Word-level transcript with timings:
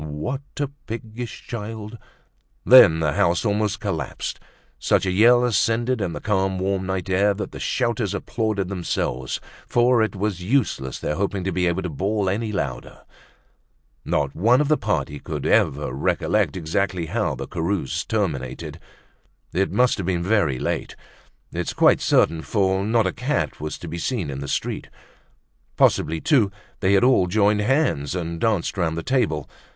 What 0.03 0.41
a 0.59 0.65
piggish 0.87 1.43
child!" 1.45 1.99
Then 2.65 3.01
the 3.01 3.13
house 3.13 3.45
almost 3.45 3.79
collapsed, 3.79 4.39
such 4.79 5.05
a 5.05 5.11
yell 5.11 5.43
ascended 5.45 6.01
in 6.01 6.13
the 6.13 6.19
calm 6.19 6.57
warm 6.57 6.87
night 6.87 7.07
air 7.07 7.35
that 7.35 7.51
the 7.51 7.59
shouters 7.59 8.15
applauded 8.15 8.67
themselves, 8.67 9.39
for 9.67 10.01
it 10.01 10.15
was 10.15 10.41
useless 10.41 10.97
their 10.97 11.13
hoping 11.17 11.43
to 11.43 11.51
be 11.51 11.67
able 11.67 11.83
to 11.83 11.89
bawl 11.91 12.27
any 12.29 12.51
louder. 12.51 13.03
Not 14.03 14.35
one 14.35 14.59
of 14.59 14.69
the 14.69 14.75
party 14.77 15.19
could 15.19 15.45
ever 15.45 15.93
recollect 15.93 16.57
exactly 16.57 17.05
how 17.05 17.35
the 17.35 17.45
carouse 17.45 18.03
terminated. 18.03 18.79
It 19.53 19.71
must 19.71 19.97
have 19.99 20.07
been 20.07 20.23
very 20.23 20.57
late, 20.57 20.95
it's 21.51 21.73
quite 21.73 22.01
certain, 22.01 22.41
for 22.41 22.83
not 22.83 23.05
a 23.05 23.13
cat 23.13 23.61
was 23.61 23.77
to 23.77 23.87
be 23.87 23.99
seen 23.99 24.31
in 24.31 24.39
the 24.39 24.47
street. 24.47 24.89
Possibly 25.77 26.19
too, 26.19 26.49
they 26.79 26.93
had 26.93 27.03
all 27.03 27.27
joined 27.27 27.61
hands 27.61 28.15
and 28.15 28.41
danced 28.41 28.79
round 28.79 28.97
the 28.97 29.03
table. 29.03 29.47